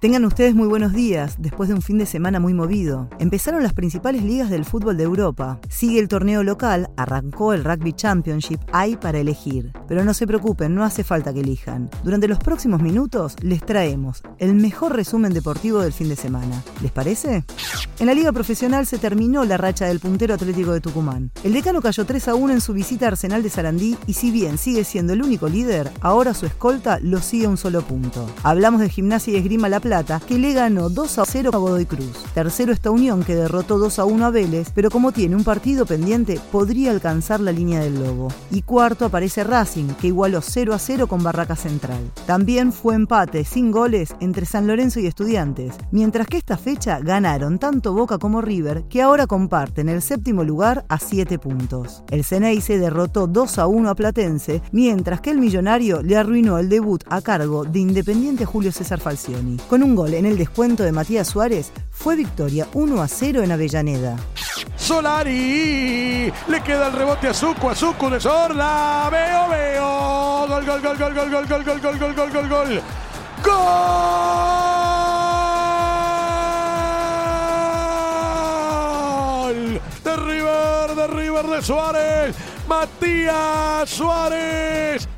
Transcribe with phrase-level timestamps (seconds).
[0.00, 3.08] Tengan ustedes muy buenos días después de un fin de semana muy movido.
[3.18, 5.58] Empezaron las principales ligas del fútbol de Europa.
[5.68, 9.72] Sigue el torneo local, arrancó el Rugby Championship, hay para elegir.
[9.88, 11.90] Pero no se preocupen, no hace falta que elijan.
[12.04, 16.62] Durante los próximos minutos les traemos el mejor resumen deportivo del fin de semana.
[16.80, 17.44] ¿Les parece?
[17.98, 21.32] En la liga profesional se terminó la racha del puntero Atlético de Tucumán.
[21.42, 24.30] El decano cayó 3 a 1 en su visita a Arsenal de Sarandí y si
[24.30, 28.30] bien sigue siendo el único líder, ahora su escolta lo sigue a un solo punto.
[28.44, 29.80] Hablamos de gimnasia y esgrima La
[30.26, 32.24] que le ganó 2 a 0 a Godoy Cruz.
[32.34, 35.86] Tercero esta Unión, que derrotó 2 a 1 a Vélez, pero como tiene un partido
[35.86, 38.28] pendiente, podría alcanzar la línea del Lobo.
[38.50, 42.10] Y cuarto aparece Racing, que igualó 0 a 0 con Barraca Central.
[42.26, 47.58] También fue empate sin goles entre San Lorenzo y Estudiantes, mientras que esta fecha ganaron
[47.58, 52.02] tanto Boca como River, que ahora comparten el séptimo lugar a 7 puntos.
[52.10, 56.68] El Ceneice derrotó 2 a 1 a Platense, mientras que el Millonario le arruinó el
[56.68, 59.56] debut a cargo de Independiente Julio César Falcioni.
[59.82, 64.16] Un gol en el descuento de Matías Suárez, fue victoria 1 a 0 en Avellaneda.
[64.76, 66.32] Solari.
[66.48, 69.08] Le queda el rebote a Zuco, a Zuco de Sorla.
[69.10, 70.46] Veo, veo.
[70.48, 72.82] Gol, gol, gol, gol, gol, gol, gol, gol, gol, gol, gol, gol, gol.
[73.44, 73.58] ¡Gol!
[80.04, 82.36] De River, de River de Suárez.
[82.66, 85.08] Matías Suárez.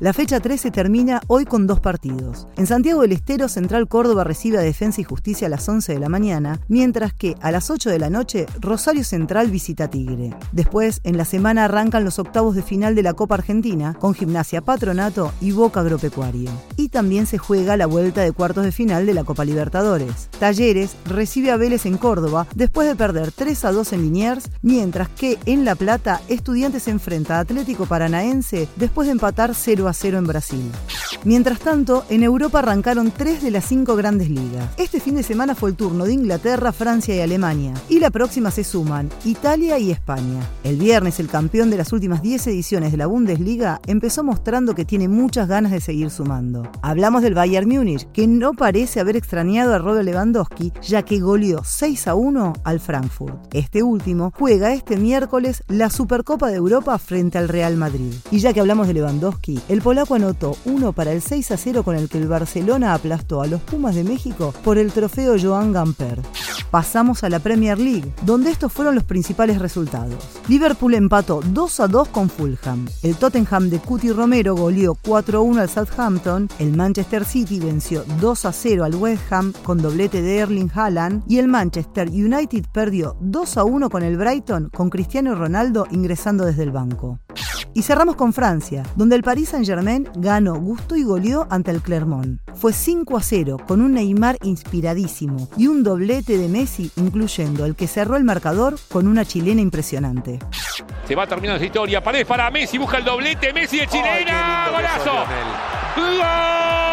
[0.00, 2.46] La fecha 13 termina hoy con dos partidos.
[2.56, 5.98] En Santiago del Estero, Central Córdoba recibe a Defensa y Justicia a las 11 de
[5.98, 10.36] la mañana, mientras que a las 8 de la noche Rosario Central visita Tigre.
[10.52, 14.60] Después, en la semana arrancan los octavos de final de la Copa Argentina, con Gimnasia
[14.60, 16.52] Patronato y Boca Agropecuario.
[16.76, 20.28] Y también se juega la vuelta de cuartos de final de la Copa Libertadores.
[20.38, 25.08] Talleres recibe a Vélez en Córdoba después de perder 3 a 2 en Liniers, mientras
[25.08, 30.18] que en La Plata Estudiantes enfrenta a Atlético Paranaense después de empatar 0 a 0
[30.18, 30.72] en Brasil.
[31.24, 34.70] Mientras tanto, en Europa arrancaron tres de las cinco grandes ligas.
[34.76, 37.74] Este fin de semana fue el turno de Inglaterra, Francia y Alemania.
[37.88, 40.40] Y la próxima se suman Italia y España.
[40.64, 44.84] El viernes, el campeón de las últimas 10 ediciones de la Bundesliga empezó mostrando que
[44.84, 46.70] tiene muchas ganas de seguir sumando.
[46.82, 51.62] Hablamos del Bayern Múnich, que no parece haber extrañado a Robert Lewandowski, ya que goleó
[51.64, 53.54] 6 a 1 al Frankfurt.
[53.54, 58.12] Este último juega este miércoles la Supercopa de Europa frente al Real Madrid.
[58.30, 61.82] Y ya que hablamos de Lewandowski, el polaco anotó uno para el 6 a 0
[61.82, 65.72] con el que el Barcelona aplastó a los Pumas de México por el trofeo Joan
[65.72, 66.22] Gamper.
[66.70, 70.22] Pasamos a la Premier League, donde estos fueron los principales resultados.
[70.48, 72.86] Liverpool empató 2 a 2 con Fulham.
[73.02, 76.48] El Tottenham de Cuti Romero goleó 4 a 1 al Southampton.
[76.58, 81.22] El Manchester City venció 2 a 0 al West Ham con doblete de Erling Haaland.
[81.26, 86.44] Y el Manchester United perdió 2 a 1 con el Brighton, con Cristiano Ronaldo ingresando
[86.44, 87.18] desde el banco.
[87.74, 92.40] Y cerramos con Francia, donde el Paris Saint-Germain ganó, gustó y goleó ante el Clermont.
[92.54, 97.76] Fue 5 a 0 con un Neymar inspiradísimo y un doblete de Messi, incluyendo el
[97.76, 100.38] que cerró el marcador con una chilena impresionante.
[101.06, 102.02] Se va terminando esa historia.
[102.02, 103.52] Pared para Messi, busca el doblete.
[103.52, 104.68] Messi de chilena.
[104.70, 105.12] ¡Golazo!
[105.96, 106.87] ¡Gol!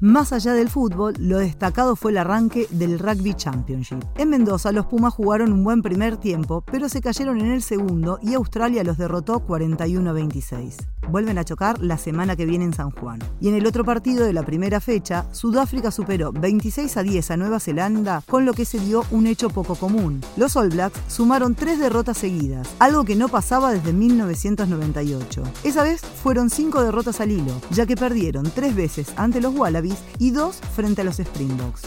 [0.00, 4.04] Más allá del fútbol, lo destacado fue el arranque del Rugby Championship.
[4.16, 8.18] En Mendoza, los Pumas jugaron un buen primer tiempo, pero se cayeron en el segundo
[8.20, 10.76] y Australia los derrotó 41 a 26.
[11.10, 13.20] Vuelven a chocar la semana que viene en San Juan.
[13.40, 17.36] Y en el otro partido de la primera fecha, Sudáfrica superó 26 a 10 a
[17.36, 20.20] Nueva Zelanda, con lo que se dio un hecho poco común.
[20.36, 25.42] Los All Blacks sumaron tres derrotas seguidas, algo que no pasaba desde 1998.
[25.64, 30.02] Esa vez fueron cinco derrotas al hilo, ya que perdieron tres veces ante los Wallabies
[30.18, 31.82] y dos frente a los Springboks.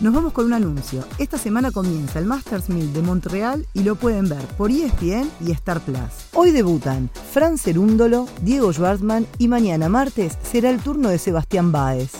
[0.00, 1.04] Nos vamos con un anuncio.
[1.18, 5.52] Esta semana comienza el Masters 1000 de Montreal y lo pueden ver por ESPN y
[5.52, 6.00] Star Plus.
[6.32, 12.10] Hoy debutan Fran Cerúndolo, Diego Schwartzman y mañana martes será el turno de Sebastián Báez.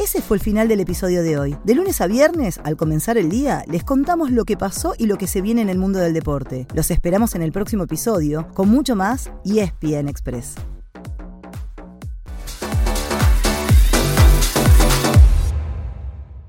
[0.00, 1.56] Ese fue el final del episodio de hoy.
[1.64, 5.16] De lunes a viernes, al comenzar el día, les contamos lo que pasó y lo
[5.16, 6.66] que se viene en el mundo del deporte.
[6.74, 10.56] Los esperamos en el próximo episodio con mucho más ESPN Express.